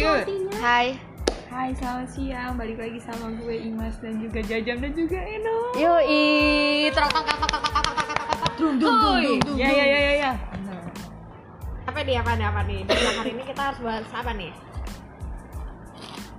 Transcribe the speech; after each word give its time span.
Yud. 0.00 0.24
Hai. 0.64 0.96
Hai, 1.52 1.76
selamat 1.76 2.08
siang. 2.08 2.56
Balik 2.56 2.80
lagi 2.80 2.96
sama 3.04 3.36
gue 3.36 3.52
Imas 3.68 4.00
dan 4.00 4.16
juga 4.16 4.40
Jajam 4.40 4.80
dan 4.80 4.96
juga 4.96 5.20
Eno. 5.20 5.76
Yoi. 5.76 6.88
Trok 6.88 7.10
trok 7.12 7.24
trok 7.28 7.36
trok 7.36 7.50
trok 7.52 7.60
trok 7.68 7.84
trok 7.84 8.06
trok 8.08 8.38
trok. 8.40 8.52
Dung 8.56 8.74
dung 8.80 8.96
dung 8.96 9.16
dung 9.20 9.40
dung. 9.44 9.56
Ya 9.60 9.68
ya 9.68 9.84
ya 9.84 10.00
ya 10.00 10.12
ya. 10.16 10.32
Apa 11.84 12.00
nih 12.00 12.16
apa 12.16 12.32
nih 12.32 12.46
apa 12.48 12.60
nih? 12.64 12.80
Dan 12.88 12.96
hari 12.96 13.30
ini 13.36 13.44
kita 13.44 13.60
harus 13.60 13.80
bahas 13.84 14.08
apa 14.16 14.32
nih? 14.32 14.52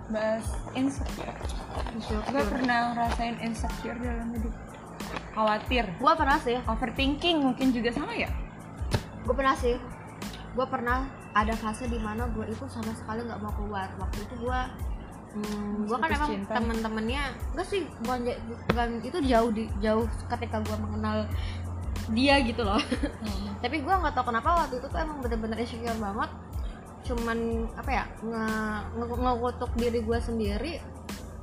Bahas 0.09 0.46
insecure. 0.73 1.38
Gue 2.34 2.43
pernah 2.50 2.98
ngerasain 2.98 3.38
insecure 3.46 3.98
dalam 4.02 4.34
hidup. 4.41 4.57
Khawatir. 5.38 5.86
Gua 6.02 6.18
pernah 6.18 6.41
sih. 6.41 6.57
Overthinking 6.66 7.38
mungkin 7.46 7.70
juga 7.70 7.93
sama 7.93 8.18
ya? 8.18 8.34
Gue 9.22 9.38
pernah 9.38 9.54
sih. 9.54 9.78
Gue 10.58 10.66
pernah 10.66 11.05
ada 11.31 11.53
fase 11.55 11.88
di 11.88 11.99
mana 11.99 12.27
gue 12.31 12.45
itu 12.48 12.66
sama 12.67 12.91
sekali 12.95 13.23
nggak 13.23 13.39
mau 13.39 13.53
keluar. 13.55 13.88
Waktu 13.99 14.27
itu 14.27 14.35
gue 14.48 14.59
Hmm, 15.31 15.88
gue 15.88 15.95
kan 15.95 16.12
emang 16.12 16.44
temen-temennya 16.44 17.31
enggak 17.55 17.63
sih 17.72 17.88
bukan, 18.03 18.35
bukan 18.67 18.89
itu 18.99 19.16
jauh 19.31 19.48
di 19.55 19.63
jauh 19.80 20.03
ketika 20.27 20.59
gue 20.59 20.75
mengenal 20.75 21.23
dia 22.12 22.36
gitu 22.44 22.67
loh 22.67 22.75
tapi 23.63 23.80
gue 23.80 23.94
nggak 23.95 24.12
tahu 24.12 24.27
kenapa 24.27 24.67
waktu 24.67 24.84
itu 24.84 24.91
tuh 24.91 24.99
emang 24.99 25.23
bener-bener 25.23 25.55
insecure 25.63 25.95
banget 26.03 26.31
cuman 27.08 27.63
apa 27.80 27.89
ya 27.95 28.03
nge, 28.20 28.45
nge 29.00 29.05
ngekutuk 29.08 29.72
diri 29.80 30.00
gue 30.03 30.17
sendiri 30.20 30.73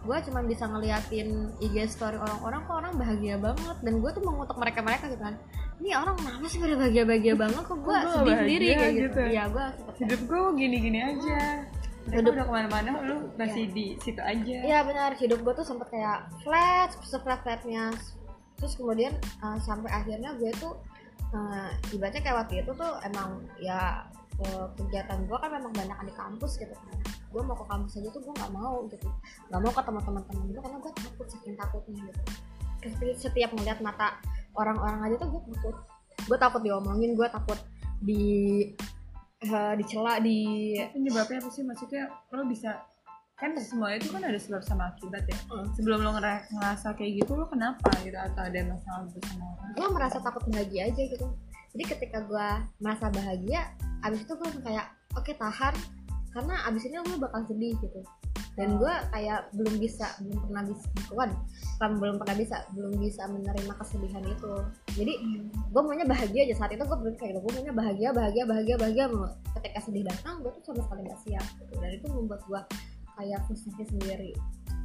gue 0.05 0.17
cuman 0.31 0.45
bisa 0.47 0.65
ngeliatin 0.67 1.51
IG 1.59 1.77
story 1.91 2.17
orang-orang 2.17 2.61
kok 2.65 2.75
orang 2.79 2.95
bahagia 2.97 3.37
banget 3.37 3.77
dan 3.83 3.95
gue 3.99 4.11
tuh 4.15 4.23
mengutuk 4.25 4.57
mereka 4.57 4.81
mereka 4.81 5.05
gitu 5.11 5.23
kan 5.23 5.35
ini 5.79 5.95
orang 5.95 6.15
kenapa 6.19 6.47
sih 6.51 6.59
pada 6.59 6.75
bahagia 6.75 7.03
bahagia 7.07 7.35
banget 7.39 7.63
kok 7.63 7.79
gue 7.79 7.97
sedih 8.11 8.37
sendiri 8.39 8.67
kayak 8.75 8.93
gitu 8.95 9.03
gitu? 9.07 9.21
iya 9.31 9.45
gue 9.47 9.67
Hidup 9.99 10.21
gue 10.31 10.41
gini-gini 10.55 10.99
aja. 11.03 11.67
Mereka 12.09 12.19
Hidup- 12.23 12.35
udah 12.39 12.47
ke 12.47 12.53
mana-mana, 12.55 12.91
lu 13.05 13.17
masih 13.37 13.69
di 13.75 13.99
situ 14.01 14.23
aja. 14.23 14.57
Iya 14.65 14.81
benar, 14.87 15.13
hidup 15.19 15.43
gue 15.45 15.55
tuh 15.59 15.67
sempet 15.67 15.91
kayak 15.93 16.25
flat, 16.41 16.95
seflat 17.05 17.43
flatnya. 17.45 17.93
Terus 18.57 18.79
kemudian 18.79 19.13
uh, 19.43 19.59
sampai 19.61 19.91
akhirnya 19.93 20.33
gue 20.39 20.49
tuh 20.57 20.73
uh, 21.35 21.69
ibaratnya 21.93 22.23
kayak 22.25 22.47
waktu 22.47 22.65
itu 22.65 22.71
tuh 22.73 22.93
emang 23.05 23.43
ya 23.61 24.07
uh, 24.41 24.67
kegiatan 24.79 25.19
gue 25.27 25.37
kan 25.37 25.51
memang 25.53 25.73
banyak 25.75 25.99
di 26.09 26.15
kampus 26.17 26.57
gitu 26.57 26.73
kan. 26.73 26.97
Gue 27.29 27.43
mau 27.45 27.57
ke 27.57 27.65
kampus 27.69 27.93
aja 28.01 28.09
tuh 28.13 28.23
gue 28.25 28.35
nggak 28.35 28.53
mau 28.53 28.85
gitu, 28.89 29.09
nggak 29.53 29.61
mau 29.61 29.73
ketemu 29.73 30.01
teman-teman 30.01 30.45
gue 30.49 30.63
karena 30.65 30.79
gue 30.81 30.93
takut 30.97 31.27
saking 31.29 31.57
takutnya 31.57 32.01
gitu. 32.09 32.23
Setiap, 32.79 33.17
setiap 33.19 33.51
melihat 33.59 33.79
mata 33.83 34.09
orang-orang 34.55 35.01
aja 35.11 35.15
tuh 35.21 35.29
gue 35.35 35.43
takut. 35.53 35.77
Gue 36.25 36.39
takut 36.41 36.61
diomongin, 36.65 37.13
gue 37.15 37.29
takut 37.31 37.59
di 37.99 38.25
uh, 39.47 39.75
dicela 39.77 40.23
di 40.23 40.75
Penyebabnya 40.93 41.39
apa 41.43 41.51
sih? 41.51 41.63
Maksudnya 41.67 42.09
lo 42.33 42.47
bisa 42.47 42.83
kan 43.39 43.55
semua 43.63 43.95
itu 43.95 44.11
kan 44.11 44.19
ada 44.19 44.35
sebab 44.35 44.67
sama 44.67 44.91
akibat 44.91 45.23
ya. 45.31 45.39
Hmm. 45.47 45.71
Sebelum 45.79 46.03
lo 46.03 46.11
ngera- 46.19 46.43
ngerasa 46.51 46.99
kayak 46.99 47.23
gitu 47.23 47.39
lo 47.39 47.47
kenapa 47.47 47.87
gitu 48.03 48.19
atau 48.19 48.43
ada 48.43 48.61
masalah 48.67 49.07
bersama 49.07 49.45
orang? 49.55 49.59
gue 49.79 49.89
merasa 49.95 50.19
takut 50.19 50.43
bahagia 50.51 50.91
aja 50.91 51.03
gitu 51.07 51.27
jadi 51.77 51.85
ketika 51.95 52.19
gue 52.27 52.49
merasa 52.83 53.07
bahagia 53.15 53.71
abis 54.03 54.27
itu 54.27 54.35
gue 54.35 54.51
kayak 54.67 54.91
oke 55.15 55.33
tahan 55.39 55.75
karena 56.33 56.55
abis 56.69 56.83
ini 56.87 57.01
gue 57.01 57.19
bakal 57.19 57.41
sedih 57.49 57.73
gitu 57.81 58.01
dan 58.59 58.75
gue 58.75 58.95
kayak 59.15 59.55
belum 59.55 59.79
bisa 59.79 60.19
belum 60.19 60.39
pernah 60.51 60.63
bisa 60.67 60.87
bukan 61.15 61.31
belum 62.03 62.17
pernah 62.19 62.37
bisa 62.37 62.57
belum 62.75 62.93
bisa 62.99 63.23
menerima 63.31 63.73
kesedihan 63.79 64.25
itu 64.27 64.55
jadi 64.99 65.15
gue 65.71 65.83
maunya 65.83 66.03
bahagia 66.03 66.43
aja 66.51 66.67
saat 66.67 66.75
itu 66.75 66.83
gue 66.83 66.99
berpikir 66.99 67.19
kayak 67.23 67.31
gitu 67.39 67.41
gue 67.47 67.53
maunya 67.55 67.75
bahagia 67.75 68.09
bahagia 68.11 68.43
bahagia 68.51 68.75
bahagia 68.75 69.05
ketika 69.63 69.79
sedih 69.87 70.03
datang 70.03 70.43
gue 70.43 70.51
tuh 70.59 70.75
sama 70.75 70.83
sekali 70.91 71.07
gak 71.07 71.21
siap 71.23 71.47
gitu. 71.63 71.73
dan 71.79 71.91
itu 71.95 72.07
membuat 72.11 72.43
gue 72.51 72.61
kayak 73.15 73.39
frustasi 73.47 73.85
sendiri 73.87 74.35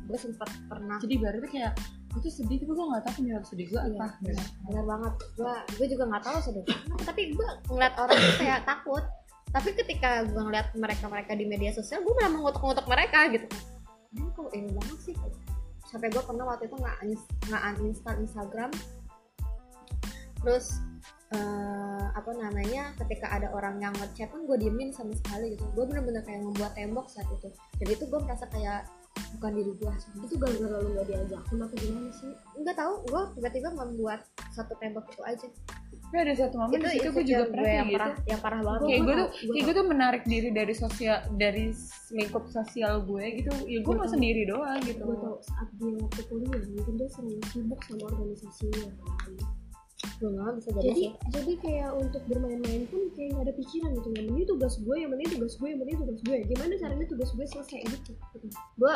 gue 0.03 0.17
sempat 0.19 0.49
pernah 0.67 0.99
Jadi 0.99 1.15
berarti 1.15 1.47
kayak 1.47 1.73
gue 2.13 2.21
tuh 2.21 2.33
sedih 2.33 2.61
tapi 2.61 2.71
gue 2.75 2.85
gak 2.93 3.03
tahu 3.07 3.13
penyebab 3.23 3.45
sedih 3.47 3.67
gue 3.71 3.81
Iya, 3.81 3.97
apa. 3.97 4.07
benar, 4.21 4.47
benar 4.69 4.83
banget. 4.85 5.13
Gua 5.39 5.53
gue 5.79 5.87
juga 5.89 6.03
nggak 6.11 6.23
tahu 6.27 6.37
sedih. 6.43 6.65
Tapi 7.07 7.21
gue 7.33 7.49
ngeliat 7.71 7.93
orang 7.97 8.17
itu 8.19 8.33
kayak 8.37 8.61
takut. 8.67 9.03
Tapi 9.53 9.69
ketika 9.77 10.25
gue 10.25 10.41
ngeliat 10.41 10.73
mereka-mereka 10.73 11.37
di 11.37 11.45
media 11.45 11.69
sosial, 11.69 12.01
gue 12.01 12.13
malah 12.17 12.33
mengutuk-ngutuk 12.33 12.89
mereka 12.89 13.29
gitu. 13.29 13.45
Ini 14.17 14.29
kok 14.33 14.49
ini 14.57 14.69
banget 14.73 14.99
sih. 15.05 15.15
Sampai 15.85 16.09
gue 16.09 16.23
pernah 16.25 16.49
waktu 16.49 16.65
itu 16.65 16.73
nggak 16.73 16.97
nggak 17.53 17.61
uninstall 17.77 18.17
Instagram. 18.17 18.71
Terus 20.41 20.81
eh, 21.33 22.05
apa 22.13 22.31
namanya 22.33 22.93
ketika 22.97 23.29
ada 23.29 23.49
orang 23.53 23.81
yang 23.81 23.93
ngechat 23.97 24.29
pun 24.29 24.45
gue 24.45 24.57
diemin 24.57 24.93
sama 24.93 25.11
sekali 25.17 25.57
gitu 25.57 25.65
gue 25.73 25.85
bener-bener 25.89 26.21
kayak 26.21 26.45
membuat 26.45 26.77
tembok 26.77 27.09
saat 27.09 27.25
itu 27.33 27.49
jadi 27.81 27.91
itu 27.97 28.05
gue 28.05 28.19
merasa 28.21 28.45
kayak 28.53 28.85
bukan 29.13 29.51
diri 29.53 29.71
gue 29.75 29.93
itu 30.23 30.35
gara-gara 30.39 30.77
lu 30.79 30.89
gak 30.95 31.05
diajak 31.05 31.41
kenapa 31.51 31.73
gimana 31.75 32.09
sih 32.15 32.31
nggak 32.57 32.77
tahu 32.77 32.93
gue 33.05 33.21
tiba-tiba 33.35 33.69
membuat 33.75 34.19
satu 34.51 34.73
tembok 34.79 35.05
itu 35.11 35.21
aja 35.23 35.47
Tapi 36.13 36.29
ada 36.29 36.33
satu 36.37 36.55
momen 36.61 36.77
di 36.77 36.89
situ 36.93 37.09
gue 37.09 37.25
juga 37.25 37.45
pernah 37.49 37.71
yang 37.73 37.87
gitu. 37.89 37.97
parah 37.97 38.13
yang 38.29 38.41
parah 38.45 38.61
banget 38.61 38.81
Kayak 38.85 39.01
gue 39.01 39.15
tuh, 39.17 39.29
kayak 39.49 39.63
gue 39.65 39.73
tuh 39.73 39.87
menarik 39.89 40.23
diri 40.29 40.49
dari 40.53 40.73
sosial, 40.77 41.17
dari 41.41 41.65
lingkup 42.13 42.45
sosial 42.53 42.93
gue 43.01 43.25
gitu. 43.41 43.49
Ya 43.65 43.81
gue 43.81 43.87
Gua 43.89 43.97
mau 43.97 44.05
tahu. 44.05 44.13
sendiri 44.13 44.41
doang 44.45 44.77
gitu. 44.85 45.01
gue 45.01 45.17
tau 45.17 45.37
saat 45.41 45.69
dia 45.73 45.93
waktu 45.97 46.21
kuliah 46.29 46.61
mungkin 46.69 46.93
dia 47.01 47.09
sering 47.09 47.41
sibuk 47.49 47.81
sama 47.81 48.03
organisasinya 48.13 48.89
kan 48.93 49.33
Benar, 50.21 50.55
bisa 50.55 50.69
jadi, 50.71 50.83
jadi 50.87 50.95
sih. 50.95 51.09
jadi 51.35 51.53
kayak 51.59 51.89
untuk 51.99 52.23
bermain-main 52.31 52.87
pun 52.87 53.11
kayak 53.11 53.35
nggak 53.35 53.45
ada 53.49 53.53
pikiran 53.59 53.89
gitu. 53.99 54.07
Yang 54.15 54.25
penting 54.31 54.47
tugas 54.47 54.73
gue 54.79 54.95
yang 54.95 55.09
penting 55.11 55.29
tugas 55.35 55.53
gue 55.59 55.67
yang 55.67 55.79
penting 55.83 55.97
tugas 55.99 56.19
gue. 56.23 56.37
Gimana 56.47 56.73
caranya 56.79 57.07
tugas 57.11 57.29
gue 57.35 57.45
selesai 57.45 57.79
gitu? 57.91 58.11
Gue 58.79 58.93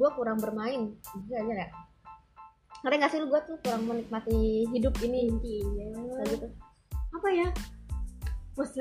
gue 0.00 0.08
kurang 0.16 0.38
bermain. 0.40 0.96
Bisa 1.20 1.36
aja 1.44 1.54
ya 1.66 1.70
ngerti 2.80 2.96
gak 2.96 3.10
sih 3.12 3.18
lu? 3.20 3.26
Gue 3.28 3.40
tuh 3.44 3.56
kurang 3.60 3.82
menikmati 3.84 4.64
hidup 4.72 4.94
ini. 5.04 5.28
Intinya 5.28 6.00
kayak 6.16 6.28
gitu. 6.32 6.46
Apa 7.12 7.28
ya? 7.28 7.48
Masa 8.56 8.80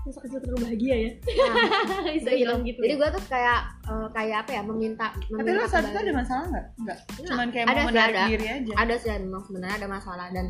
masa 0.00 0.18
kecil 0.24 0.40
terlalu 0.40 0.64
bahagia 0.64 0.96
ya? 0.96 1.10
Nah, 1.12 2.08
bisa 2.16 2.32
gitu. 2.32 2.40
hilang 2.40 2.64
gitu 2.64 2.80
jadi 2.80 2.96
ya? 2.96 3.00
gue 3.04 3.08
tuh 3.20 3.24
kayak 3.28 3.60
eh, 3.84 4.08
kayak 4.16 4.36
apa 4.48 4.50
ya? 4.56 4.62
Meminta 4.64 5.06
Tapi 5.12 5.28
meminta 5.36 5.60
lo 5.60 5.68
saat 5.68 5.84
itu 5.84 5.98
ada 6.00 6.12
masalah 6.16 6.44
nggak? 6.48 6.66
Enggak. 6.80 6.98
Nah, 7.04 7.28
Cuman 7.28 7.48
kayak 7.52 7.66
ada 7.68 7.72
mau 7.76 7.76
sih, 7.84 7.88
menarik 7.92 8.16
ada. 8.16 8.24
diri 8.32 8.46
aja. 8.48 8.72
ada 8.80 8.94
sih 8.96 9.08
memang 9.20 9.42
sebenarnya 9.44 9.76
ada 9.76 9.88
masalah 9.92 10.26
dan 10.32 10.46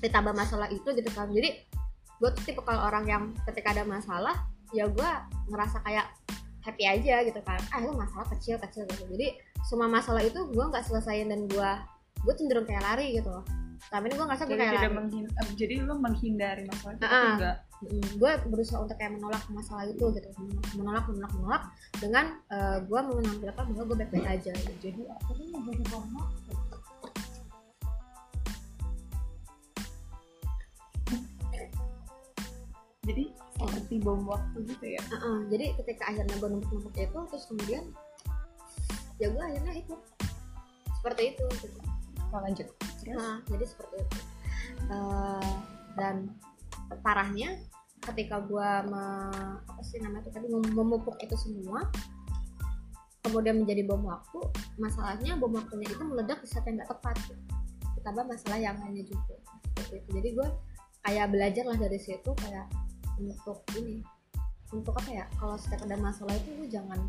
ditambah 0.00 0.32
masalah 0.32 0.68
itu 0.68 0.88
gitu 0.92 1.10
kan. 1.12 1.28
Jadi 1.32 1.50
gue 2.16 2.30
tuh 2.32 2.42
tipe 2.48 2.60
kalau 2.64 2.88
orang 2.88 3.04
yang 3.04 3.22
ketika 3.48 3.76
ada 3.76 3.84
masalah 3.84 4.48
ya 4.74 4.88
gue 4.88 5.10
ngerasa 5.52 5.84
kayak 5.84 6.10
happy 6.64 6.84
aja 6.84 7.22
gitu 7.22 7.40
kan. 7.46 7.60
Ah 7.70 7.78
itu 7.78 7.92
masalah 7.94 8.26
kecil 8.34 8.56
kecil 8.58 8.82
gitu. 8.90 9.04
Jadi 9.06 9.36
semua 9.66 9.86
masalah 9.86 10.22
itu 10.24 10.38
gue 10.50 10.64
nggak 10.64 10.82
selesaiin 10.82 11.30
dan 11.30 11.46
gue 11.46 11.70
gue 12.26 12.34
cenderung 12.34 12.66
kayak 12.66 12.82
lari 12.82 13.14
gitu 13.14 13.30
loh. 13.30 13.44
Tapi 13.86 14.10
ini 14.10 14.14
gue 14.18 14.26
ngerasa 14.26 14.44
gue 14.50 14.56
kayak 14.58 14.72
tidak 14.74 14.90
lari. 14.90 14.98
menghin- 14.98 15.30
eh, 15.30 15.48
jadi 15.54 15.74
lo 15.86 15.94
menghindari 15.94 16.62
masalah 16.66 16.94
itu 16.96 17.06
enggak. 17.38 17.56
gue 18.16 18.32
berusaha 18.48 18.78
untuk 18.82 18.96
kayak 18.96 19.12
menolak 19.14 19.44
masalah 19.52 19.84
itu 19.86 20.04
gitu. 20.10 20.28
Menolak 20.74 21.04
menolak 21.06 21.32
menolak 21.38 21.62
dengan 22.00 22.26
gue 22.82 23.00
menampilkan 23.04 23.64
bahwa 23.70 23.84
gue 23.86 23.96
baik 24.02 24.10
baik 24.10 24.26
aja. 24.26 24.52
Gitu. 24.56 24.74
Jadi 24.90 25.00
apa 25.06 25.30
tuh 25.30 25.46
mau 25.54 25.60
jadi? 25.62 25.84
Jadi 33.06 33.24
seperti 33.54 33.94
bom 34.02 34.26
waktu 34.26 34.58
gitu 34.66 34.86
ya. 34.98 35.02
Heeh, 35.14 35.36
jadi 35.48 35.64
ketika 35.78 36.10
akhirnya 36.10 36.34
gue 36.42 36.48
numpuk-numpuk 36.58 36.94
itu 36.98 37.18
terus 37.30 37.44
kemudian 37.46 37.84
ya 39.22 39.30
gue 39.30 39.42
akhirnya 39.42 39.72
itu 39.78 39.94
seperti 41.00 41.22
itu 41.34 41.44
gitu. 41.62 41.78
Mau 42.34 42.42
lanjut. 42.42 42.66
Terus 43.00 43.14
Nah, 43.16 43.38
jadi 43.46 43.64
seperti 43.64 44.02
itu 44.02 44.18
Eh, 44.86 45.52
dan 45.98 46.30
parahnya 47.02 47.58
ketika 48.04 48.38
gue 48.38 48.62
apa 48.62 49.82
sih 49.82 49.98
namanya 49.98 50.28
itu 50.28 50.30
tadi 50.30 50.46
mem- 50.46 50.74
memupuk 50.76 51.18
itu 51.18 51.34
semua 51.34 51.90
kemudian 53.26 53.58
menjadi 53.58 53.82
bom 53.82 54.06
waktu 54.06 54.38
masalahnya 54.78 55.34
bom 55.34 55.50
waktunya 55.50 55.90
itu 55.90 56.04
meledak 56.06 56.38
di 56.38 56.46
saat 56.46 56.62
yang 56.70 56.78
nggak 56.78 56.90
tepat 56.94 57.18
gitu. 57.26 57.42
ditambah 57.98 58.24
masalah 58.30 58.58
yang 58.62 58.78
lainnya 58.78 59.02
juga 59.02 59.34
seperti 59.74 59.94
itu 59.98 60.08
jadi 60.22 60.28
gue 60.38 60.48
kayak 61.02 61.26
belajar 61.34 61.64
lah 61.66 61.78
dari 61.82 61.98
situ 61.98 62.30
kayak 62.38 62.66
untuk 63.20 63.64
ini 63.78 64.04
untuk 64.74 64.94
apa 64.98 65.10
ya 65.10 65.24
kalau 65.38 65.54
setiap 65.56 65.86
ada 65.86 65.96
masalah 65.98 66.34
itu 66.34 66.50
lu 66.58 66.66
jangan 66.66 67.00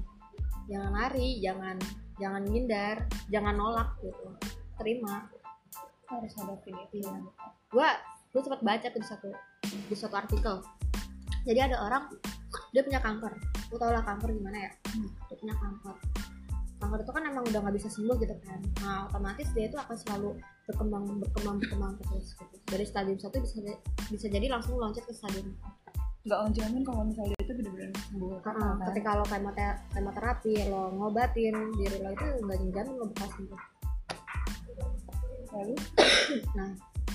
jangan 0.69 0.92
lari 0.94 1.42
jangan 1.42 1.75
jangan 2.21 2.42
ngindar 2.45 3.07
jangan 3.30 3.54
nolak 3.57 3.89
gitu 4.01 4.30
terima. 4.77 5.27
Harus 6.07 6.31
hadapin 6.39 6.71
itu. 6.88 7.04
Iya. 7.04 7.19
gue 7.68 7.89
gue 8.31 8.42
sempat 8.45 8.62
baca 8.63 8.88
tuh 8.88 9.01
di 9.01 9.07
satu 9.07 9.30
di 9.68 9.95
satu 9.98 10.15
artikel. 10.15 10.63
Jadi 11.44 11.59
ada 11.59 11.75
orang 11.83 12.07
dia 12.71 12.86
punya 12.86 13.01
kanker. 13.03 13.33
Lu 13.74 13.75
tau 13.75 13.92
lah 13.92 14.03
kanker 14.06 14.31
gimana 14.31 14.69
ya? 14.69 14.71
Dia 15.27 15.36
punya 15.36 15.56
kanker. 15.57 15.95
Kanker 16.77 17.00
itu 17.03 17.12
kan 17.12 17.24
emang 17.27 17.44
udah 17.44 17.60
nggak 17.60 17.75
bisa 17.75 17.89
sembuh 17.92 18.15
gitu 18.24 18.36
kan. 18.48 18.60
Nah 18.86 19.12
otomatis 19.12 19.51
dia 19.51 19.68
itu 19.68 19.75
akan 19.75 19.98
selalu 20.00 20.39
berkembang 20.69 21.03
berkembang 21.19 21.57
berkembang 21.60 21.94
terus 22.00 22.38
gitu. 22.39 22.56
Dari 22.71 22.86
stadium 22.88 23.19
satu 23.19 23.44
bisa 23.44 23.60
bisa 24.07 24.27
jadi 24.31 24.48
langsung 24.48 24.80
loncat 24.80 25.03
ke 25.03 25.12
stadium 25.12 25.51
empat 25.60 25.74
nggak 26.27 26.39
ngejamin 26.51 26.83
kalau 26.83 27.01
misalnya 27.07 27.38
itu 27.39 27.53
benar-benar 27.56 27.89
sembuh 28.12 28.29
total 28.44 28.53
kan 28.59 28.85
ketika 28.91 29.09
lo 29.15 29.25
kemote- 29.31 29.79
kemoterapi 29.95 30.53
lo 30.68 30.83
ngobatin 31.00 31.56
diri 31.79 31.97
lo 32.03 32.09
itu 32.12 32.25
nggak 32.44 32.57
jamin 32.75 32.95
lo 33.00 33.06
bakal 33.15 33.29
sembuh 33.39 33.62
lalu 35.56 35.75
nah 36.59 36.69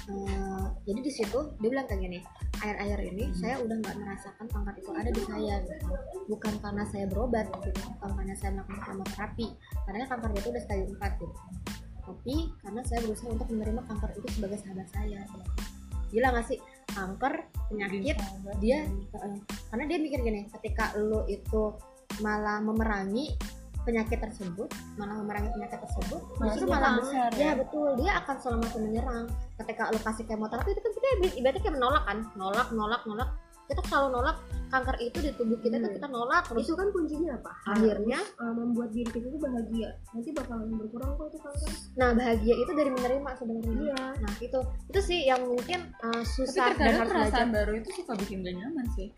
eh, 0.08 0.64
jadi 0.88 1.00
di 1.04 1.12
situ 1.12 1.38
dia 1.60 1.68
bilang 1.68 1.84
kayak 1.84 2.00
gini 2.00 2.18
air-air 2.64 3.00
ini 3.12 3.24
saya 3.36 3.60
udah 3.60 3.76
nggak 3.84 3.96
merasakan 4.00 4.46
kanker 4.48 4.74
itu 4.80 4.90
ada 4.96 5.10
di 5.12 5.22
saya 5.28 5.54
gitu. 5.60 5.86
bukan 6.32 6.54
karena 6.64 6.84
saya 6.88 7.04
berobat 7.04 7.46
gitu. 7.52 7.68
bukan 8.00 8.10
karena 8.16 8.34
saya 8.40 8.50
melakukan 8.56 8.82
kemoterapi 8.88 9.46
karena 9.84 10.04
kanker 10.08 10.30
itu 10.40 10.48
udah 10.48 10.62
stadium 10.64 10.90
4 10.96 11.20
gitu 11.20 11.36
tapi 12.02 12.34
karena 12.64 12.80
saya 12.82 12.98
berusaha 13.04 13.28
untuk 13.30 13.48
menerima 13.52 13.82
kanker 13.86 14.10
itu 14.16 14.28
sebagai 14.40 14.58
sahabat 14.64 14.88
saya 14.90 15.20
gitu. 15.20 15.50
gila 16.16 16.28
gak 16.32 16.46
sih 16.48 16.58
kanker 16.92 17.34
penyakit 17.72 18.16
dia 18.60 18.78
uh, 19.16 19.36
karena 19.72 19.84
dia 19.88 19.98
mikir 19.98 20.18
gini 20.20 20.40
ketika 20.60 20.92
lo 21.00 21.24
itu 21.26 21.72
malah 22.20 22.60
memerangi 22.60 23.32
penyakit 23.82 24.22
tersebut 24.22 24.70
malah 24.94 25.18
memerangi 25.18 25.50
penyakit 25.50 25.78
tersebut 25.82 26.20
Malah 26.38 26.54
justru 26.54 26.66
malah 26.70 26.92
besar, 27.02 27.30
ya. 27.34 27.42
Ya? 27.42 27.52
betul. 27.58 27.88
Dia 27.98 28.10
akan 28.22 28.36
selalu 28.38 28.58
makin 28.62 28.80
menyerang. 28.86 29.24
Ketika 29.58 29.82
lo 29.90 29.98
kasih 29.98 30.24
kemoterapi 30.26 30.70
itu 30.70 30.80
kan 30.82 30.92
kita 30.94 31.06
ibaratnya 31.38 31.62
kayak 31.66 31.76
menolak 31.78 32.02
kan? 32.06 32.18
Nolak 32.38 32.68
nolak 32.70 33.02
nolak. 33.10 33.28
Kita 33.66 33.82
selalu 33.90 34.08
nolak 34.14 34.36
kanker 34.72 34.96
itu 34.98 35.18
di 35.20 35.30
tubuh 35.36 35.58
kita 35.60 35.76
tuh 35.76 35.84
Hmm. 35.84 35.96
kita 36.00 36.08
nolak 36.08 36.42
terus 36.48 36.64
itu 36.64 36.72
kan 36.72 36.88
kuncinya 36.88 37.30
apa? 37.36 37.52
Akhirnya 37.68 38.20
uh, 38.40 38.54
membuat 38.56 38.88
diri 38.90 39.10
kita 39.12 39.28
itu 39.28 39.36
bahagia. 39.36 39.90
Nanti 40.10 40.30
bakalan 40.32 40.72
berkurang 40.80 41.10
kok 41.14 41.26
itu 41.28 41.38
kanker. 41.38 41.70
Nah 42.00 42.10
bahagia 42.16 42.54
itu 42.56 42.72
dari 42.72 42.90
menerima 42.90 43.30
sebenarnya. 43.36 43.72
Iya. 43.76 44.04
Nah 44.16 44.34
itu 44.40 44.58
itu 44.88 45.00
sih 45.04 45.20
yang 45.28 45.44
mungkin 45.44 45.80
uh, 46.00 46.24
tapi 46.24 46.32
susah 46.32 46.72
dan 46.72 46.76
terkadang 46.80 46.96
harus 46.96 47.10
belajar. 47.12 47.28
perasaan 47.28 47.48
baru 47.52 47.72
itu 47.76 47.88
suka 47.92 48.12
bikin 48.16 48.40
gak 48.40 48.56
nyaman 48.56 48.86
sih. 48.96 49.08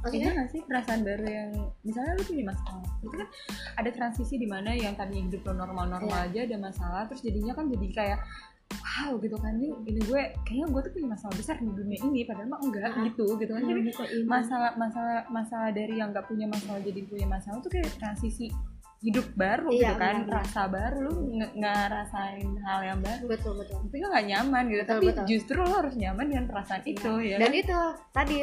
Maksudnya? 0.00 0.24
Iya 0.24 0.30
nggak 0.32 0.48
sih? 0.48 0.60
Perasaan 0.64 1.00
baru 1.04 1.26
yang 1.28 1.50
misalnya 1.84 2.12
lu 2.16 2.24
punya 2.24 2.44
masalah 2.48 2.88
itu 3.04 3.16
kan 3.20 3.28
ada 3.76 3.90
transisi 3.92 4.34
di 4.40 4.48
mana 4.48 4.72
yang 4.72 4.96
tadinya 4.96 5.28
hidup 5.28 5.44
lo 5.44 5.52
normal-normal 5.60 6.18
Iya. 6.24 6.28
aja 6.32 6.40
ada 6.48 6.56
masalah 6.56 7.02
terus 7.04 7.20
jadinya 7.20 7.52
kan 7.52 7.68
jadi 7.68 7.86
kayak 7.92 8.20
wow 8.72 9.16
gitu 9.16 9.36
kan 9.36 9.52
ini 9.54 9.68
ini 9.84 10.00
gue 10.00 10.22
kayaknya 10.42 10.66
gue 10.68 10.80
tuh 10.82 10.92
punya 10.92 11.08
masalah 11.10 11.34
besar 11.34 11.56
di 11.56 11.68
dunia 11.68 11.98
ini 12.00 12.20
padahal 12.22 12.48
mah 12.48 12.60
enggak 12.60 12.90
Ah. 12.90 13.02
gitu 13.02 13.24
gitu 13.34 13.50
kan 13.50 13.62
jadi 13.62 13.80
Bukain. 13.82 14.22
masalah 14.24 14.70
masalah 14.76 15.18
masalah 15.28 15.70
dari 15.70 15.94
yang 15.94 16.10
nggak 16.10 16.26
punya 16.26 16.46
masalah 16.46 16.80
jadi 16.80 17.00
punya 17.04 17.26
masalah 17.26 17.58
tuh 17.58 17.70
kayak 17.70 17.90
transisi 17.96 18.48
hidup 19.00 19.24
baru 19.32 19.72
Iya, 19.72 19.80
gitu 19.80 19.94
kan 19.96 20.14
benar. 20.22 20.34
rasa 20.38 20.62
baru 20.68 20.98
lu 21.00 21.12
nge- 21.32 21.54
ngerasain 21.56 22.48
hal 22.60 22.80
yang 22.84 23.00
baru 23.00 23.24
betul 23.26 23.52
betul 23.56 23.80
tapi 23.80 23.96
nggak 23.98 24.26
nyaman 24.28 24.62
gitu 24.66 24.76
Betul, 24.78 24.92
tapi 24.92 25.06
betul. 25.08 25.24
justru 25.26 25.56
lo 25.58 25.72
harus 25.72 25.94
nyaman 25.96 26.24
dengan 26.26 26.44
perasaan 26.46 26.82
itu 26.84 27.12
ya 27.24 27.36
dan 27.36 27.48
kan? 27.48 27.56
itu 27.56 27.78
tadi 28.12 28.36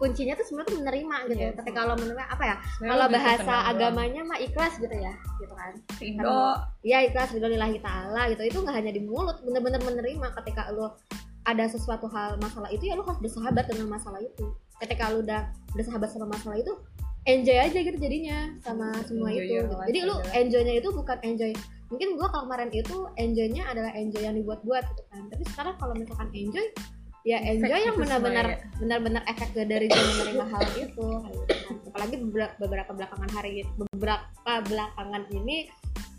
kuncinya 0.00 0.32
tuh 0.32 0.44
sebenarnya 0.48 0.68
tuh 0.72 0.78
menerima 0.80 1.16
gitu. 1.28 1.40
Iya 1.44 1.52
ketika 1.60 1.80
lo 1.84 1.94
menerima 2.00 2.24
apa 2.24 2.44
ya 2.48 2.56
kalau 2.80 3.06
bahasa 3.12 3.54
agamanya 3.68 4.22
mah 4.24 4.38
ikhlas 4.40 4.80
gitu 4.80 4.96
ya 4.96 5.12
gitu 5.36 5.52
kan. 5.52 5.72
Indo 6.00 6.40
ya 6.80 7.04
ikhlas 7.04 7.36
lillahi 7.36 7.76
ta'ala 7.84 8.32
gitu. 8.32 8.42
Itu 8.48 8.58
nggak 8.64 8.76
hanya 8.80 8.92
di 8.96 9.04
mulut 9.04 9.44
bener-bener 9.44 9.78
menerima 9.84 10.26
ketika 10.40 10.72
lo 10.72 10.96
ada 11.44 11.68
sesuatu 11.68 12.08
hal 12.08 12.40
masalah 12.40 12.72
itu 12.72 12.88
ya 12.88 12.96
lo 12.96 13.04
harus 13.04 13.20
bersahabat 13.20 13.68
dengan 13.68 13.92
masalah 13.92 14.24
itu. 14.24 14.56
Ketika 14.80 15.12
lo 15.12 15.20
udah 15.20 15.52
bersahabat 15.76 16.08
sama 16.08 16.32
masalah 16.32 16.56
itu 16.56 16.72
enjoy 17.28 17.58
aja 17.60 17.78
gitu 17.84 17.98
jadinya 18.00 18.48
sama 18.64 18.96
semua 19.04 19.28
Enjoy 19.28 19.44
itu 19.44 19.68
gitu. 19.68 19.76
jadi 19.92 19.98
lu 20.08 20.16
enjoynya 20.32 20.74
itu 20.80 20.88
bukan 20.88 21.18
enjoy. 21.20 21.52
Mungkin 21.92 22.16
gua 22.16 22.32
kalau 22.32 22.48
kemarin 22.48 22.70
itu 22.72 22.96
enjoynya 23.20 23.68
adalah 23.68 23.92
enjoy 23.92 24.24
yang 24.24 24.32
dibuat-buat 24.40 24.84
gitu 24.96 25.02
kan. 25.12 25.28
Tapi 25.28 25.42
sekarang 25.52 25.74
kalau 25.76 25.92
misalkan 25.92 26.32
enjoy 26.32 26.64
ya 27.26 27.38
enjoy 27.44 27.76
Efek 27.76 27.86
yang 27.86 27.96
benar-benar 28.00 28.46
ya. 28.48 28.58
benar-benar 28.80 29.22
efek 29.28 29.52
dari 29.52 29.86
dia 29.92 30.00
menerima 30.16 30.44
hal 30.48 30.62
itu 30.80 31.06
gitu 31.06 31.84
apalagi 31.90 32.16
beberapa, 32.56 32.92
belakangan 32.96 33.30
hari 33.34 33.66
beberapa 33.76 34.52
belakangan 34.64 35.22
ini 35.34 35.68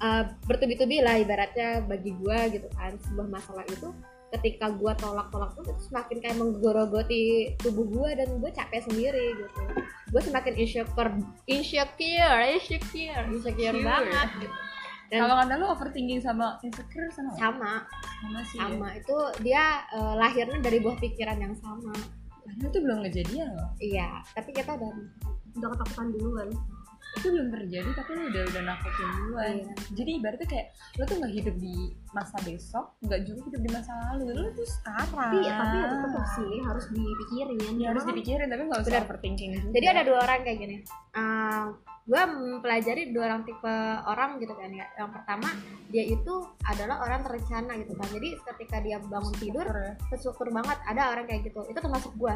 uh, 0.04 0.30
bertubi-tubi 0.46 1.02
lah 1.02 1.18
ibaratnya 1.18 1.82
bagi 1.88 2.12
gua 2.22 2.46
gitu 2.52 2.68
kan 2.76 3.00
sebuah 3.08 3.28
masalah 3.32 3.66
itu 3.66 3.90
ketika 4.32 4.72
gua 4.78 4.96
tolak-tolak 4.96 5.52
tuh 5.58 5.64
itu 5.68 5.82
semakin 5.92 6.18
kayak 6.22 6.38
menggorogoti 6.38 7.56
tubuh 7.60 7.88
gua 7.88 8.10
dan 8.14 8.30
gua 8.38 8.52
capek 8.54 8.86
sendiri 8.86 9.36
gitu 9.36 9.60
gua 10.12 10.22
semakin 10.22 10.54
insecure 10.60 11.12
insecure 11.50 12.42
insecure 12.46 13.26
insecure 13.32 13.74
Insecure. 13.74 13.82
banget 13.82 14.30
gitu. 14.38 14.56
Dan- 15.12 15.28
kalau 15.28 15.36
kata 15.38 15.54
lu 15.60 15.68
overthinking 15.68 16.22
sama 16.24 16.56
insecure 16.64 17.12
sama 17.12 17.36
sama. 17.36 17.72
Sama 18.24 18.40
sih. 18.48 18.58
Ya. 18.58 18.72
sama. 18.72 18.88
Itu 18.96 19.18
dia 19.44 19.64
uh, 19.92 20.16
lahirnya 20.16 20.64
dari 20.64 20.80
buah 20.80 20.96
pikiran 20.96 21.36
yang 21.36 21.52
sama. 21.60 21.92
Padahal 22.42 22.68
itu 22.72 22.80
belum 22.80 23.00
kejadian 23.06 23.50
loh. 23.54 23.70
Iya 23.78 24.24
tapi 24.32 24.50
kita 24.50 24.72
udah 24.74 24.92
udah 25.60 25.70
ketakutan 25.76 26.08
duluan. 26.16 26.50
Itu 27.12 27.28
belum 27.28 27.52
terjadi 27.52 27.92
tapi 27.92 28.12
lu 28.16 28.24
udah 28.32 28.44
udah 28.56 28.62
nakutin 28.64 29.08
duluan. 29.20 29.54
Iya. 29.60 29.74
jadi 29.92 30.12
ibaratnya 30.16 30.48
kayak 30.48 30.68
lu 30.96 31.04
tuh 31.04 31.16
nggak 31.20 31.34
hidup 31.36 31.56
di 31.60 31.76
masa 32.12 32.38
besok 32.42 32.86
nggak 33.04 33.22
juga 33.28 33.40
hidup 33.52 33.62
di 33.62 33.70
masa 33.76 33.92
lalu. 34.08 34.24
Lu 34.32 34.50
tuh 34.56 34.64
sekarang. 34.64 35.12
Tapi 35.12 35.38
tapi 35.44 35.76
ya 35.76 35.88
tetap 35.92 36.26
sih 36.40 36.54
harus 36.64 36.86
dipikirin. 36.88 37.58
Ya, 37.60 37.68
Karena 37.68 37.88
harus 37.92 38.06
dipikirin 38.08 38.48
tapi 38.48 38.62
nggak 38.64 38.80
usah 38.80 39.04
overthinking 39.04 39.50
juga. 39.60 39.70
jadi 39.76 39.86
ada 39.92 40.02
dua 40.08 40.18
orang 40.24 40.40
kayak 40.48 40.58
gini. 40.64 40.76
Uh, 41.12 41.76
gue 42.02 42.22
mempelajari 42.26 43.14
dua 43.14 43.30
orang 43.30 43.42
tipe 43.46 43.76
orang 44.08 44.42
gitu 44.42 44.54
kan 44.58 44.70
ya. 44.74 44.86
Yang 44.98 45.10
pertama 45.22 45.48
dia 45.94 46.04
itu 46.06 46.34
adalah 46.66 47.06
orang 47.06 47.22
terencana 47.26 47.72
gitu 47.78 47.94
kan. 47.94 48.08
Jadi 48.10 48.30
ketika 48.42 48.78
dia 48.82 48.98
bangun 49.02 49.36
tidur 49.38 49.66
ya. 49.66 49.94
bersyukur 50.10 50.50
banget 50.50 50.78
ada 50.86 51.14
orang 51.14 51.30
kayak 51.30 51.46
gitu. 51.46 51.62
Itu 51.70 51.80
termasuk 51.80 52.14
gue 52.18 52.36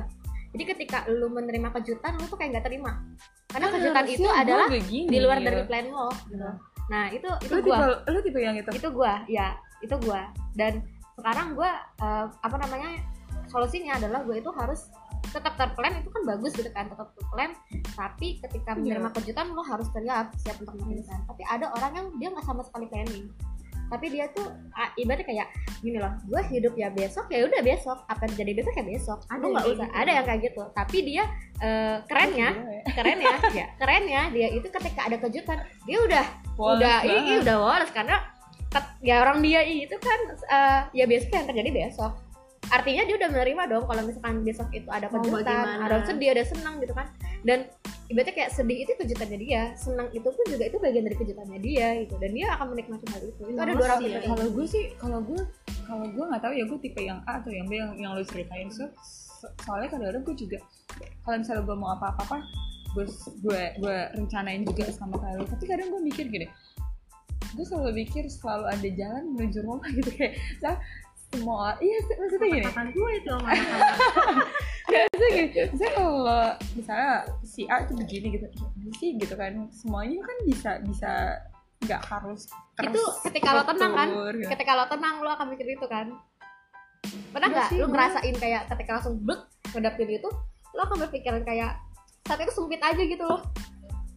jadi 0.55 0.71
ketika 0.71 1.03
lu 1.11 1.27
menerima 1.27 1.67
kejutan 1.67 2.15
lu 2.15 2.31
tuh 2.31 2.39
kayak 2.39 2.55
nggak 2.55 2.65
terima. 2.71 3.03
Karena 3.51 3.67
Kan 3.67 3.75
kejutan 3.75 4.05
itu 4.07 4.29
adalah 4.31 4.67
nggak 4.71 4.87
gini, 4.87 5.11
di 5.11 5.19
luar 5.19 5.37
dari 5.43 5.67
plan 5.67 5.91
lo 5.91 6.07
gitu. 6.31 6.47
Nah 6.87 7.11
itu 7.11 7.27
itu 7.43 7.55
gue 7.59 7.77
lu 8.07 8.19
tipe 8.23 8.39
yang 8.39 8.55
itu? 8.55 8.71
Itu 8.71 8.87
gua 8.95 9.27
ya 9.27 9.59
itu 9.83 9.95
gua. 9.99 10.31
Dan 10.55 10.79
sekarang 11.19 11.59
gua 11.59 11.75
eh, 11.99 12.25
apa 12.31 12.55
namanya 12.55 13.03
solusinya 13.51 13.99
adalah 13.99 14.23
gua 14.23 14.39
itu 14.39 14.47
harus 14.55 14.87
tetap 15.35 15.59
terplan 15.59 15.99
itu 15.99 16.07
kan 16.07 16.23
bagus 16.23 16.51
gitu 16.55 16.71
kan 16.71 16.87
tetap 16.87 17.11
terplan. 17.11 17.51
Tapi 17.91 18.39
ketika 18.39 18.71
Iya. 18.71 18.79
menerima 18.79 19.09
kejutan 19.11 19.51
lo 19.51 19.63
harus 19.67 19.91
siap 19.91 20.31
siap 20.39 20.55
untuk 20.63 20.79
menerima 20.79 21.27
tapi 21.27 21.43
ada 21.43 21.67
orang 21.75 21.91
yang 21.91 22.07
dia 22.15 22.27
nggak 22.31 22.45
sama 22.47 22.63
sekali 22.63 22.87
planning. 22.87 23.27
Tapi 23.85 24.09
dia 24.09 24.25
tuh 24.33 24.49
ibaratnya 24.97 25.27
kayak 25.29 25.47
gini 25.85 26.01
loh 26.01 26.09
gue 26.25 26.41
hidup 26.49 26.73
ya 26.73 26.89
besok 26.89 27.29
ya 27.29 27.45
udah 27.45 27.61
besok. 27.61 28.01
Apa 28.09 28.25
yang 28.25 28.31
terjadi 28.33 28.51
besok 28.63 28.73
ya 28.79 28.85
besok. 28.87 29.19
Ada 29.29 29.43
nggak 29.45 29.65
usah. 29.69 29.87
gitu. 29.91 29.99
ada 30.01 30.09
yang 30.15 30.25
kayak 30.25 30.41
gitu. 30.49 30.63
Tapi 30.73 30.97
dia 31.05 31.23
eh, 31.61 31.95
kerennya 32.09 32.49
Gue. 32.55 32.79
keren 32.97 33.19
ya. 33.21 33.35
Ya 33.53 33.65
keren 33.77 34.03
ya. 34.09 34.23
Dia 34.33 34.47
itu 34.57 34.67
ketika 34.71 35.01
ada 35.05 35.17
kejutan 35.21 35.57
dia 35.85 35.97
udah 36.01 36.25
Woles 36.55 36.79
udah 36.81 36.97
ini 37.03 37.31
udah 37.43 37.57
woles 37.59 37.91
karena 37.91 38.15
ya 39.03 39.23
orang 39.23 39.39
dia 39.39 39.61
itu 39.63 39.95
kan 40.01 40.19
eh, 40.33 40.81
ya 40.97 41.05
besok 41.05 41.31
yang 41.31 41.45
terjadi 41.47 41.69
besok 41.85 42.24
artinya 42.73 43.03
dia 43.05 43.15
udah 43.17 43.29
menerima 43.29 43.63
dong 43.69 43.83
kalau 43.85 44.01
misalkan 44.05 44.35
besok 44.41 44.69
itu 44.73 44.89
ada 44.89 45.07
kejutan 45.09 45.45
bagaimana. 45.45 45.85
ada 45.85 45.95
sedih 46.05 46.29
ada 46.33 46.43
senang 46.45 46.75
gitu 46.81 46.93
kan. 46.97 47.07
Dan 47.45 47.69
ibaratnya 48.09 48.33
kayak 48.33 48.51
sedih 48.53 48.77
itu 48.85 48.91
kejutannya 48.97 49.37
dia 49.41 49.61
senang 49.77 50.07
itu 50.13 50.25
pun 50.25 50.45
juga 50.49 50.63
itu 50.65 50.77
bagian 50.81 51.03
dari 51.05 51.17
kejutannya 51.17 51.59
dia 51.61 51.87
gitu. 52.05 52.15
Dan 52.17 52.29
dia 52.33 52.47
akan 52.57 52.65
menikmati 52.73 53.05
hal 53.13 53.21
itu. 53.21 53.43
Itu 53.45 53.59
ada 53.59 53.73
dua 53.73 53.85
orang 53.85 53.99
ya. 54.05 54.19
kalau 54.25 54.47
gue 54.49 54.65
sih 54.65 54.83
kalau 54.97 55.19
gue 55.21 55.41
kalau 55.85 56.05
gue 56.09 56.23
nggak 56.25 56.41
tahu 56.41 56.53
ya 56.57 56.63
gue 56.65 56.79
tipe 56.81 57.01
yang 57.01 57.19
A 57.29 57.41
atau 57.43 57.51
yang 57.53 57.65
B 57.69 57.77
yang 57.77 57.91
yang 57.97 58.11
lo 58.17 58.23
ceritain. 58.25 58.69
So, 58.73 58.89
so- 59.01 59.53
soalnya 59.65 59.89
kadang-kadang 59.93 60.23
gue 60.25 60.35
juga 60.37 60.57
kalau 61.21 61.37
misalnya 61.41 61.63
gue 61.65 61.75
mau 61.77 61.89
apa-apa 61.93 62.21
apa 62.25 62.37
gue 62.95 63.05
gue 63.43 63.61
gue 63.83 63.97
rencanain 64.15 64.63
juga 64.63 64.87
sama 64.95 65.19
kayak 65.19 65.43
lo 65.43 65.45
tapi 65.51 65.63
kadang 65.67 65.91
gue 65.91 66.01
mikir 66.07 66.25
gini 66.31 66.47
gue 67.55 67.65
selalu 67.67 67.91
mikir 68.03 68.23
selalu 68.27 68.65
ada 68.71 68.89
jalan 68.95 69.23
menuju 69.35 69.59
rumah 69.63 69.87
gitu 69.99 70.11
kayak 70.15 70.39
saya 70.63 70.79
semua 71.33 71.75
iya 71.81 71.97
maksudnya 72.17 72.47
gini. 72.47 72.65
Katakan 72.67 72.87
gue 72.93 73.09
itu 73.17 73.29
sama 73.29 73.47
anak 73.51 73.79
Gak 74.93 75.03
bisa 75.11 75.25
gini. 75.33 75.49
Misalnya 75.73 75.93
kalau 75.97 76.43
misalnya 76.77 77.13
si 77.41 77.61
A 77.65 77.75
itu 77.81 77.93
begini 77.97 78.27
gitu 78.37 78.45
sih? 79.01 79.09
Gitu 79.17 79.33
kan. 79.33 79.53
Semuanya 79.73 80.19
kan 80.21 80.37
bisa 80.45 80.71
bisa 80.85 81.11
nggak 81.85 82.01
harus 82.07 82.49
itu 82.81 83.03
ketika 83.29 83.53
lo 83.53 83.61
tenang 83.67 83.93
kan? 83.93 84.09
gitu. 84.09 84.49
ketika 84.49 84.71
lo 84.73 84.85
tenang 84.89 85.15
lo 85.21 85.29
akan 85.33 85.47
mikir 85.53 85.67
itu 85.75 85.85
kan. 85.85 86.13
Pernah 87.29 87.47
Iya 87.51 87.55
nggak 87.55 87.67
sih, 87.69 87.77
lo 87.77 87.87
ngerasain 87.91 88.35
kayak 88.41 88.61
ketika 88.73 88.91
langsung 88.97 89.15
blek 89.21 89.41
ngadapin 89.75 90.09
itu 90.17 90.29
lo 90.75 90.81
akan 90.81 90.97
berpikiran 91.07 91.43
kayak 91.45 91.77
saat 92.25 92.41
itu 92.41 92.51
sempit 92.51 92.81
aja 92.81 92.97
gitu 92.97 93.21
loh 93.21 93.41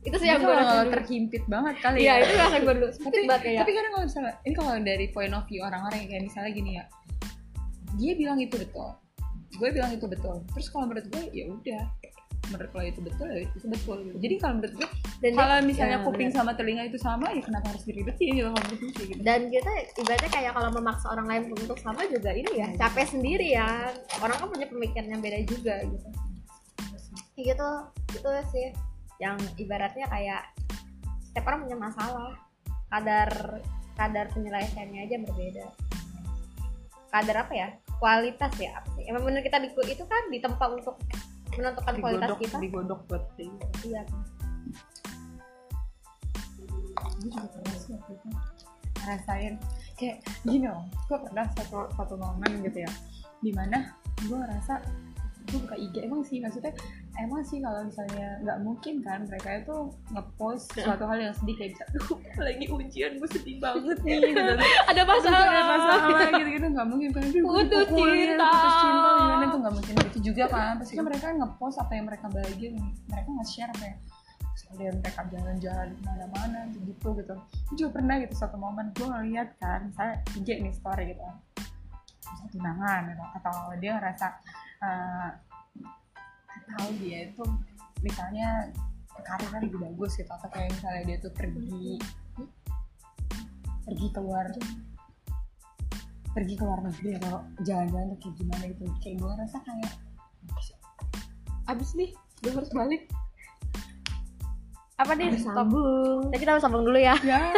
itu 0.09 0.17
sih 0.19 0.29
yang 0.29 0.41
gue 0.41 0.50
kalau 0.50 0.85
dulu. 0.85 0.93
terhimpit 0.97 1.43
banget 1.47 1.75
kali 1.85 1.97
iya 2.00 2.15
ya. 2.17 2.25
itu 2.25 2.35
rasa 2.41 2.59
gue 2.65 2.75
dulu. 2.75 2.88
Tapi, 2.88 3.19
banget 3.29 3.43
kayak 3.45 3.61
tapi 3.61 3.71
kadang 3.77 3.93
kalau 3.93 4.05
misalnya 4.09 4.35
ini 4.43 4.55
kalau 4.57 4.73
dari 4.81 5.07
point 5.12 5.35
of 5.37 5.45
view 5.45 5.61
orang-orang 5.61 5.99
yang 6.03 6.09
kayak 6.11 6.25
misalnya 6.27 6.50
gini 6.57 6.71
ya 6.81 6.85
dia 8.00 8.12
bilang 8.17 8.38
itu 8.41 8.57
betul 8.57 8.91
gue 9.49 9.69
bilang 9.73 9.91
itu 9.91 10.07
betul. 10.07 10.45
Terus 10.55 10.67
kalau 10.71 10.87
menurut 10.87 11.07
gue 11.09 11.23
ya 11.33 11.45
udah. 11.49 11.85
Menurut 12.49 12.71
lo 12.73 12.81
itu 12.81 13.00
betul 13.05 13.29
ya 13.29 13.45
itu 13.45 13.67
betul 13.69 13.97
gitu. 14.09 14.17
jadi 14.25 14.35
kalau 14.41 14.55
menurut 14.57 14.75
gue 14.81 14.88
dan 15.21 15.31
dia- 15.37 15.41
kalau 15.43 15.57
misalnya 15.69 15.99
ya, 16.00 16.07
kuping 16.07 16.31
sama 16.33 16.57
telinga 16.57 16.88
itu 16.88 16.97
sama 16.97 17.29
ya 17.35 17.45
kenapa 17.45 17.77
harus 17.77 17.85
diribetin 17.85 18.41
gitu 18.41 18.49
kalau 18.49 18.62
menurut 18.65 18.81
gue 18.81 18.93
sih 18.97 19.07
gitu. 19.12 19.21
Dan 19.21 19.41
kita 19.53 19.71
ibaratnya 20.00 20.31
kayak 20.33 20.53
kalau 20.57 20.71
memaksa 20.73 21.07
orang 21.12 21.27
lain 21.29 21.43
untuk 21.53 21.77
sama 21.77 22.00
juga 22.09 22.31
ini 22.33 22.53
ya 22.57 22.69
capek 22.81 23.05
sendiri 23.05 23.53
ya. 23.53 23.93
Orang 24.25 24.37
kan 24.41 24.49
punya 24.49 24.67
pemikiran 24.71 25.09
yang 25.12 25.21
beda 25.21 25.38
juga 25.45 25.75
gitu. 25.85 26.09
Kayak 27.37 27.45
gitu 27.53 27.71
itu 28.17 28.31
sih 28.49 28.67
yang 29.19 29.39
ibaratnya 29.59 30.07
kayak 30.07 30.43
setiap 31.29 31.45
orang 31.51 31.67
punya 31.67 31.79
masalah. 31.79 32.33
Kadar 32.89 33.31
kadar 33.99 34.27
penyelesaiannya 34.33 35.01
aja 35.05 35.17
berbeda. 35.27 35.67
Kadar 37.11 37.37
apa 37.45 37.53
ya? 37.53 37.69
Kualitas 37.99 38.53
ya 38.57 38.79
apa 38.79 38.89
sih? 38.95 39.05
Emang 39.11 39.27
bener 39.27 39.43
kita 39.43 39.59
di, 39.59 39.69
itu 39.75 40.05
kan 40.07 40.23
ditempa 40.31 40.65
untuk 40.71 40.97
menentukan 41.59 41.95
kualitas 41.99 42.31
digodok 42.31 42.39
kita. 42.39 42.57
digodok 42.63 43.01
buat 43.11 43.25
iya. 43.83 44.03
Gue 47.19 47.29
juga 47.35 47.49
pernah 47.51 47.75
sih 47.75 47.91
waktu 47.99 48.13
itu 48.15 48.29
ngerasain. 49.03 49.55
Kayak 49.99 50.17
gini 50.47 50.67
loh 50.71 50.87
gue 51.11 51.19
pernah 51.19 51.47
satu 51.59 51.91
satu 51.99 52.15
momen 52.15 52.63
gitu 52.63 52.87
ya. 52.87 52.91
Di 53.43 53.51
mana 53.51 53.99
gue 54.23 54.39
ngerasa 54.39 54.75
gue 55.51 55.59
buka 55.65 55.77
IG 55.77 55.95
emang 56.07 56.23
sih 56.23 56.39
maksudnya 56.39 56.71
emang 57.19 57.43
sih 57.43 57.59
kalau 57.59 57.83
misalnya 57.83 58.39
nggak 58.41 58.59
mungkin 58.63 58.95
kan 59.03 59.27
mereka 59.27 59.59
itu 59.59 59.77
ngepost 60.11 60.71
suatu 60.73 61.05
hal 61.05 61.19
yang 61.19 61.35
sedih 61.35 61.55
kayak 61.55 61.71
bisa 61.75 61.85
"Duh, 61.91 62.15
lagi 62.39 62.65
ujian 62.65 63.11
gue 63.17 63.29
sedih 63.29 63.57
banget 63.59 63.99
nih 64.01 64.19
gitu. 64.23 64.39
Ada 64.91 65.03
Terus 65.03 65.25
ada 65.27 65.63
masalah. 65.67 66.31
gitu-gitu. 66.33 66.67
Nggak 66.71 66.87
mungkin 66.87 67.09
kan 67.11 67.23
gua 67.27 67.53
Putus 67.59 67.87
cinta. 67.91 68.49
putus 68.49 68.75
cinta 68.79 69.09
gimana? 69.13 69.45
Tuh 69.45 69.59
nggak 69.59 69.75
mungkin. 69.75 69.95
Gitu 69.99 70.19
juga 70.25 70.45
kan 70.47 70.75
pasti 70.79 70.95
kan 70.95 71.05
mereka 71.05 71.27
ngepost 71.33 71.77
apa 71.79 71.93
yang 71.93 72.07
mereka 72.07 72.27
bahagia 72.29 72.69
mereka 73.07 73.29
nge-share 73.35 73.71
apa 73.71 73.85
yang 73.85 73.99
misalnya 74.49 74.91
mereka 74.93 75.21
jalan-jalan 75.25 75.89
ke 75.89 76.01
mana-mana 76.03 76.61
gitu 76.75 77.09
gitu 77.15 77.35
gue 77.39 77.77
juga 77.77 77.91
pernah 77.95 78.15
gitu 78.19 78.35
satu 78.35 78.57
momen 78.57 78.91
gue 78.93 79.07
ngeliat 79.07 79.55
kan 79.57 79.87
saya 79.93 80.19
IG 80.35 80.49
nih 80.59 80.75
story 80.75 81.15
gitu 81.15 81.23
bisa 82.19 82.45
tunangan 82.51 83.01
gitu. 83.09 83.25
atau 83.35 83.55
dia 83.79 83.91
ngerasa 83.97 84.27
eh, 84.79 85.29
tahu 86.77 86.89
dia 87.01 87.31
itu 87.31 87.45
misalnya 88.05 88.71
karirnya 89.27 89.61
lebih 89.67 89.79
bagus 89.83 90.17
gitu 90.17 90.31
atau 90.31 90.49
kayak 90.53 90.71
misalnya 90.73 91.03
dia 91.05 91.17
tuh 91.19 91.33
pergi 91.35 91.99
pergi 93.83 94.07
keluar 94.13 94.47
pergi 96.37 96.55
ke 96.55 96.63
luar 96.63 96.81
negeri 96.85 97.19
atau 97.19 97.43
jalan-jalan 97.67 98.15
tuh 98.15 98.19
kayak 98.21 98.35
gimana 98.39 98.63
gitu. 98.71 98.85
Kayak 99.03 99.17
gue 99.19 99.29
ngerasa 99.33 99.59
kayak 99.65 99.93
abis 101.73 101.91
nih 101.99 102.11
gue 102.45 102.53
harus 102.55 102.71
balik. 102.71 103.03
Apa 104.99 105.15
nih? 105.15 105.35
Sambung. 105.39 106.31
Nah, 106.31 106.39
kita 106.39 106.51
harus 106.55 106.63
sambung 106.63 106.85
dulu 106.87 106.99
ya. 106.99 107.17
Ya 107.23 107.55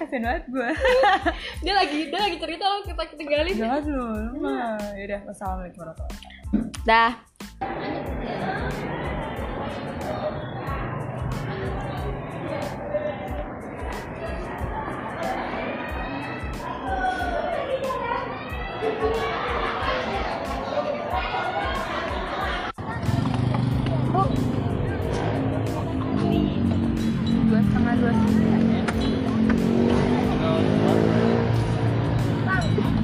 kasian 0.00 0.26
banget 0.26 0.44
gue 0.50 0.70
dia 1.62 1.72
lagi 1.76 1.98
dia 2.10 2.18
lagi 2.18 2.36
cerita 2.42 2.64
loh 2.66 2.80
kita 2.82 3.02
tinggalin 3.14 3.54
jangan 3.54 3.82
lu 3.86 4.06
lu 4.10 4.36
mah. 4.42 4.74
Yaudah 4.98 5.20
wassalamualaikum 5.28 5.78
warahmatullahi 5.86 6.18
wabarakatuh. 6.50 6.82
Dah 6.82 7.29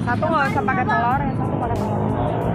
satu 0.07 0.23
nggak 0.23 0.45
usah 0.55 0.63
pakai 0.63 0.85
telur 0.87 1.19
yang 1.19 1.35
satu 1.35 1.55
pakai 1.59 1.77
telur 1.83 2.46